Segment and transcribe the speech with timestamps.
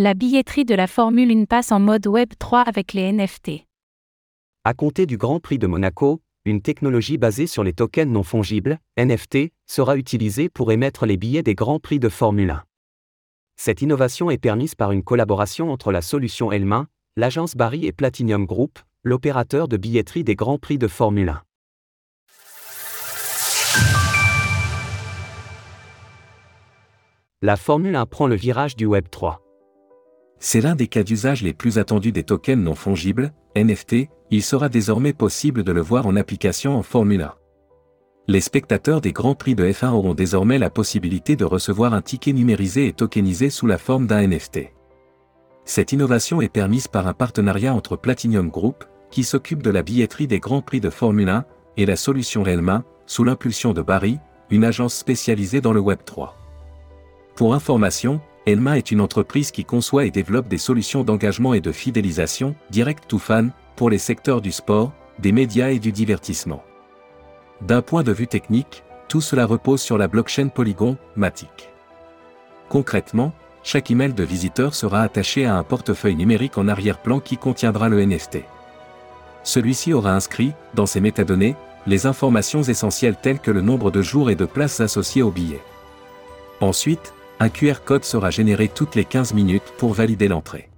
[0.00, 3.66] La billetterie de la Formule 1 passe en mode Web 3 avec les NFT.
[4.62, 8.78] À compter du Grand Prix de Monaco, une technologie basée sur les tokens non fongibles,
[8.96, 12.62] NFT, sera utilisée pour émettre les billets des Grands Prix de Formule 1.
[13.56, 16.86] Cette innovation est permise par une collaboration entre la solution Elmain,
[17.16, 21.42] l'agence Barry et Platinum Group, l'opérateur de billetterie des Grands Prix de Formule 1.
[27.42, 29.42] La Formule 1 prend le virage du Web 3.
[30.40, 34.68] C'est l'un des cas d'usage les plus attendus des tokens non fongibles, NFT, il sera
[34.68, 37.34] désormais possible de le voir en application en Formule 1.
[38.28, 42.34] Les spectateurs des Grands Prix de F1 auront désormais la possibilité de recevoir un ticket
[42.34, 44.72] numérisé et tokenisé sous la forme d'un NFT.
[45.64, 50.26] Cette innovation est permise par un partenariat entre Platinum Group, qui s'occupe de la billetterie
[50.26, 51.44] des Grands Prix de Formule 1,
[51.78, 54.18] et la solution Relma, sous l'impulsion de Barry,
[54.50, 56.36] une agence spécialisée dans le Web 3.
[57.34, 61.70] Pour information, Elma est une entreprise qui conçoit et développe des solutions d'engagement et de
[61.70, 66.64] fidélisation, direct to fan, pour les secteurs du sport, des médias et du divertissement.
[67.60, 71.68] D'un point de vue technique, tout cela repose sur la blockchain Polygon, Matic.
[72.70, 77.90] Concrètement, chaque email de visiteur sera attaché à un portefeuille numérique en arrière-plan qui contiendra
[77.90, 78.38] le NFT.
[79.42, 81.54] Celui-ci aura inscrit, dans ses métadonnées,
[81.86, 85.60] les informations essentielles telles que le nombre de jours et de places associées au billet.
[86.62, 90.70] Ensuite, un QR code sera généré toutes les 15 minutes pour valider l'entrée.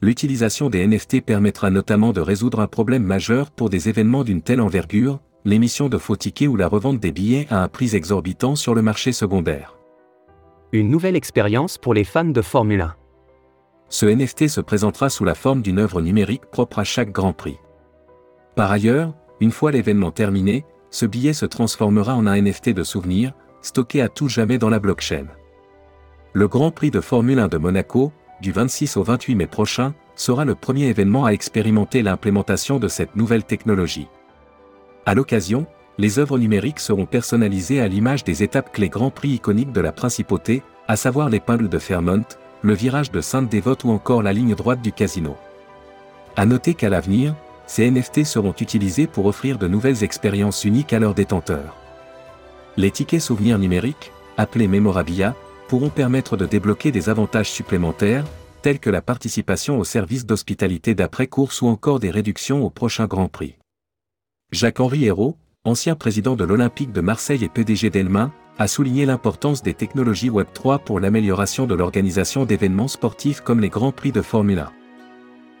[0.00, 4.60] L'utilisation des NFT permettra notamment de résoudre un problème majeur pour des événements d'une telle
[4.60, 8.74] envergure, l'émission de faux tickets ou la revente des billets à un prix exorbitant sur
[8.74, 9.76] le marché secondaire.
[10.72, 12.94] Une nouvelle expérience pour les fans de Formule 1.
[13.88, 17.58] Ce NFT se présentera sous la forme d'une œuvre numérique propre à chaque Grand Prix.
[18.54, 23.32] Par ailleurs, une fois l'événement terminé, ce billet se transformera en un NFT de souvenir,
[23.60, 25.26] stocké à tout jamais dans la blockchain.
[26.32, 30.44] Le Grand Prix de Formule 1 de Monaco, du 26 au 28 mai prochain, sera
[30.44, 34.08] le premier événement à expérimenter l'implémentation de cette nouvelle technologie.
[35.06, 35.66] À l'occasion,
[35.98, 39.92] les œuvres numériques seront personnalisées à l'image des étapes clés Grand Prix iconiques de la
[39.92, 42.24] principauté, à savoir l'épingle de Fairmont,
[42.62, 45.36] le virage de Sainte-Dévote ou encore la ligne droite du casino.
[46.36, 47.34] À noter qu'à l'avenir,
[47.66, 51.76] ces NFT seront utilisés pour offrir de nouvelles expériences uniques à leurs détenteurs.
[52.76, 55.34] Les tickets souvenirs numériques, appelés Memorabilia,
[55.68, 58.24] pourront permettre de débloquer des avantages supplémentaires,
[58.62, 63.28] tels que la participation au service d'hospitalité d'après-course ou encore des réductions au prochain Grand
[63.28, 63.56] Prix.
[64.52, 69.74] Jacques-Henri Hérault, ancien président de l'Olympique de Marseille et PDG d'Elmain, a souligné l'importance des
[69.74, 74.72] technologies Web3 pour l'amélioration de l'organisation d'événements sportifs comme les Grands Prix de Formule 1.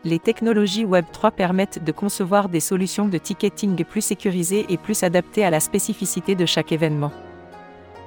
[0.04, 5.44] Les technologies Web3 permettent de concevoir des solutions de ticketing plus sécurisées et plus adaptées
[5.44, 7.12] à la spécificité de chaque événement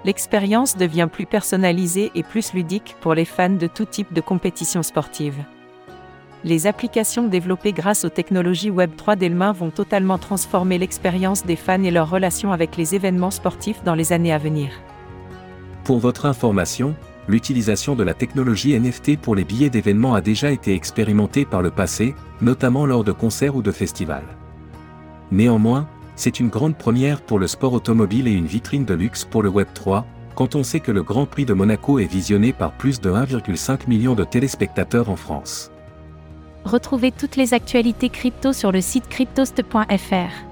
[0.05, 4.83] l'expérience devient plus personnalisée et plus ludique pour les fans de tout type de compétition
[4.83, 5.35] sportive.
[6.45, 11.91] Les applications développées grâce aux technologies Web3 d'Elmain vont totalement transformer l'expérience des fans et
[11.91, 14.69] leur relation avec les événements sportifs dans les années à venir.
[15.83, 16.95] Pour votre information,
[17.27, 21.71] l'utilisation de la technologie NFT pour les billets d'événements a déjà été expérimentée par le
[21.71, 24.37] passé, notamment lors de concerts ou de festivals.
[25.31, 25.87] Néanmoins,
[26.19, 29.49] c'est une grande première pour le sport automobile et une vitrine de luxe pour le
[29.49, 30.03] Web3,
[30.35, 33.87] quand on sait que le Grand Prix de Monaco est visionné par plus de 1,5
[33.87, 35.71] million de téléspectateurs en France.
[36.65, 40.48] Retrouvez toutes les actualités crypto sur le site cryptost.fr.